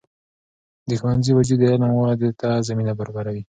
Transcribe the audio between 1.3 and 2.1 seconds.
وجود د علم